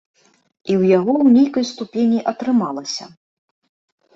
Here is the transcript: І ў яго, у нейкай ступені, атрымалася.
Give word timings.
І 0.19 0.71
ў 0.79 0.87
яго, 0.97 1.13
у 1.25 1.33
нейкай 1.35 1.65
ступені, 1.73 2.19
атрымалася. 2.33 3.05